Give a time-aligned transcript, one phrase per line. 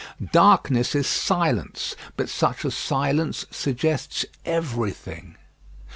[0.31, 5.35] Darkness is silence, but such a silence suggests everything.